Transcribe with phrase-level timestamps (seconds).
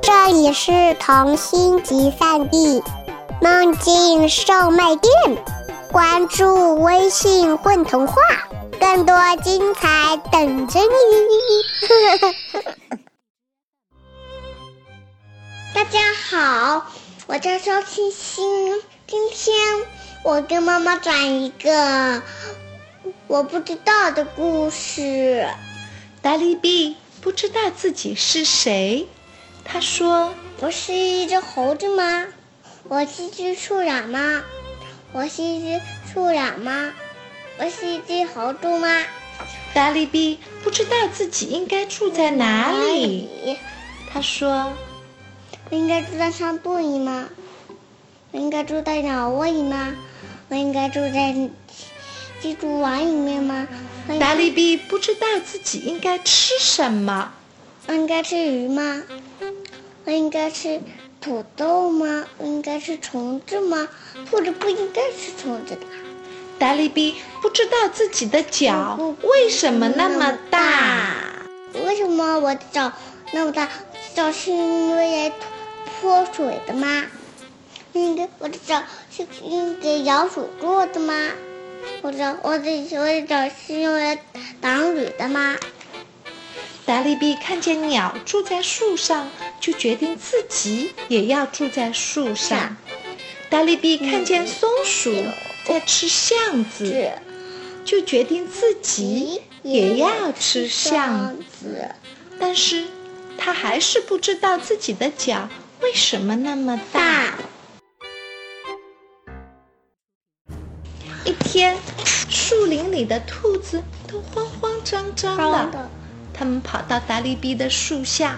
[0.00, 2.82] 这里是童心集散地，
[3.42, 5.12] 梦境售卖店。
[5.92, 8.14] 关注微信“混童话”，
[8.80, 10.86] 更多精彩等着你。
[15.74, 16.86] 大家好，
[17.26, 19.54] 我叫周星星，今天
[20.22, 22.22] 我跟妈妈讲一个
[23.26, 25.46] 我不知道的故事。
[26.22, 29.06] 达利比不知道自己是谁。
[29.64, 32.26] 他说：“我是一只猴子吗？
[32.88, 34.44] 我是一只树懒吗？
[35.12, 35.80] 我是一只
[36.12, 36.92] 树懒吗？
[37.58, 38.88] 我是一只猴子吗？”
[39.74, 43.58] 达利比不知道自己应该住在哪里。
[44.12, 44.72] 他说
[45.70, 47.28] ：“我应该住在山洞里吗？
[48.30, 49.96] 我应该住在鸟窝里吗？
[50.48, 51.34] 我应该住在
[52.40, 53.66] 蜘蛛网里面吗？”
[54.20, 57.32] 达利比不知道自己应该吃什么。
[57.86, 59.02] 我应该吃鱼吗？
[60.06, 60.80] 我应该吃
[61.20, 62.24] 土豆吗？
[62.38, 63.88] 我应该吃虫子吗？
[64.30, 65.80] 或者不应该吃虫子的？
[66.58, 71.14] 达利比不知道自己的脚为什么那么大。
[71.84, 72.90] 为什么我的脚
[73.32, 73.68] 那么大？
[74.14, 75.30] 脚是因为
[76.00, 77.04] 泼水的吗？
[77.92, 81.30] 应该我的脚是因为老鼠做的吗？
[82.02, 84.18] 或者我的我的脚是用来
[84.60, 85.56] 挡雨的吗？
[86.86, 92.76] 达利比看见鸟住在树上，就决定自己也要住在树上。
[93.48, 95.10] 达利比看见松鼠
[95.64, 97.10] 在吃橡子，
[97.86, 101.88] 就决定自己也要吃橡子。
[102.38, 102.86] 但是，
[103.38, 105.48] 他还是不知道自己的脚
[105.80, 107.32] 为什么那么大。
[111.24, 111.78] 一天，
[112.28, 115.88] 树林里的兔子都慌慌张张的。
[116.34, 118.36] 他们跑到达利比的树下，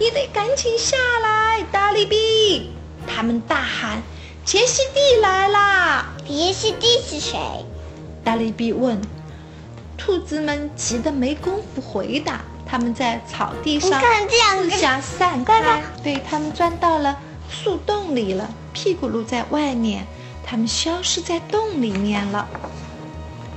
[0.00, 2.70] 你得赶紧下来，达利比！
[3.06, 4.02] 他们大喊
[4.44, 7.38] ：“杰西蒂来啦！”杰西蒂是谁？
[8.24, 8.98] 达利比问。
[9.96, 17.18] 兔子们急得没工夫回答，他们在草地上四下散开，对他们钻到了
[17.50, 20.06] 树洞里了，屁股露在外面，
[20.44, 22.48] 他们消失在洞里面了。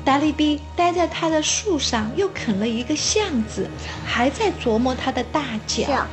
[0.03, 3.69] 达利比待在他的树上，又啃了一个橡子，
[4.05, 6.07] 还在琢磨他的大脚。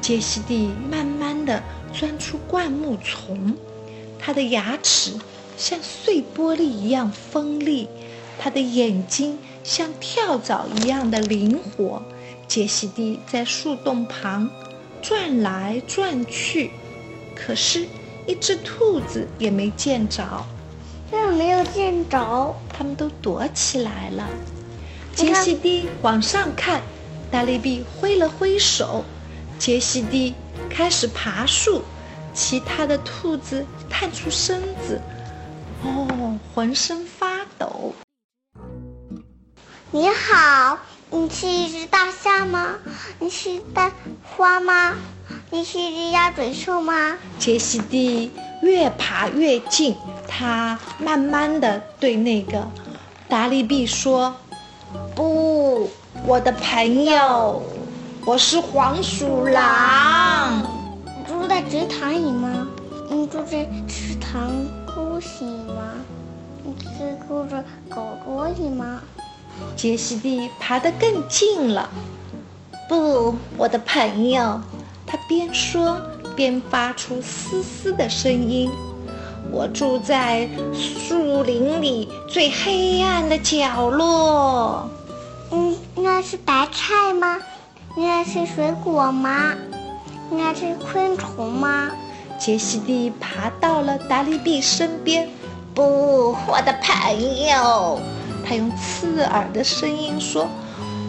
[0.00, 1.62] 杰西蒂慢慢地
[1.92, 3.56] 钻出灌木丛，
[4.18, 5.18] 他的牙齿
[5.56, 7.88] 像碎玻璃一样锋利，
[8.38, 12.02] 他的眼睛像跳蚤一样的灵活。
[12.46, 14.48] 杰西蒂在树洞旁
[15.02, 16.70] 转来转去，
[17.34, 17.86] 可是，
[18.26, 20.46] 一只兔子也没见着。
[21.10, 24.28] 但没有见着，他们都躲起来了。
[25.14, 26.82] 杰西蒂往上看，
[27.30, 29.04] 大力比挥了挥手，
[29.58, 30.34] 杰西蒂
[30.68, 31.82] 开始爬树，
[32.34, 35.00] 其他的兔子探出身子，
[35.82, 37.94] 哦，浑身发抖。
[39.90, 40.78] 你好，
[41.10, 42.74] 你是一只大象吗？
[43.18, 43.90] 你是大
[44.22, 44.94] 花吗？
[45.50, 47.16] 你是一只鸭嘴兽吗？
[47.38, 48.30] 杰西蒂。
[48.60, 49.94] 越爬越近，
[50.28, 52.68] 他慢慢的对那个
[53.28, 54.36] 达利比说
[55.16, 55.90] ：“不，
[56.26, 57.62] 我的朋友，
[58.24, 60.62] 我是黄鼠狼。
[61.04, 62.68] 你住在池塘里吗？
[63.10, 64.50] 你住在池塘
[64.94, 65.94] 沟里吗？
[66.62, 69.00] 你是住在狗窝里吗？”
[69.74, 71.88] 杰西蒂爬得更近了。
[72.88, 74.60] 不，我的朋友，
[75.06, 75.98] 他边说。
[76.36, 78.70] 边发出嘶嘶的声音。
[79.50, 84.88] 我住在树林里最黑暗的角落。
[85.50, 87.38] 嗯，那是白菜吗？
[87.96, 89.54] 那是水果吗？
[90.30, 91.90] 那是昆虫吗？
[92.38, 95.28] 杰西蒂爬到了达利比身边。
[95.74, 98.00] 不，我的朋友，
[98.46, 100.46] 他用刺耳的声音说：“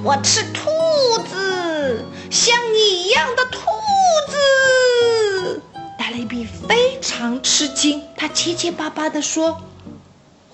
[0.04, 0.70] 我吃兔
[1.28, 3.60] 子，像你一样的兔
[4.30, 4.38] 子。”
[6.20, 9.62] 达利比非常吃惊，他结结巴巴地说：“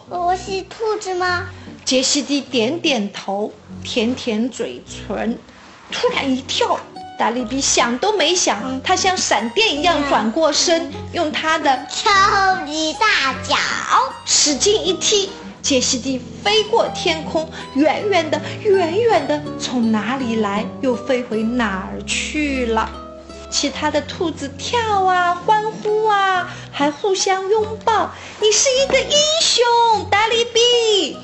[0.07, 1.47] 我是兔子吗？”
[1.83, 3.51] 杰西蒂点点头，
[3.83, 5.39] 舔舔嘴唇，
[5.91, 6.79] 突然一跳。
[7.17, 13.55] 达利比想都没想，他像闪电一样转过身，用他的超级大脚
[14.23, 15.31] 使劲一踢，
[15.63, 22.87] 杰西蒂飞过天空，远远的，远远的，从哪里来，又飞回哪儿去了。
[23.55, 28.11] 其他的兔子跳啊，欢呼啊，还互相拥抱。
[28.41, 31.17] 你是一个英雄，达利比。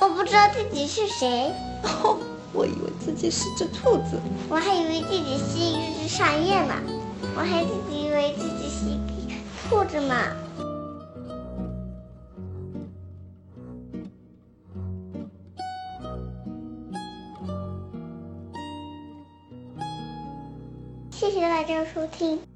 [0.00, 1.52] 我不知道自己是谁。
[1.82, 2.16] 哦，
[2.54, 4.18] 我以为自己己是只兔子。
[4.48, 6.74] 我还以为自己是一只扇叶呢，
[7.36, 9.36] 我还自己以为自己是一只
[9.68, 10.16] 兔子嘛。
[21.20, 22.49] 谢谢大家收听。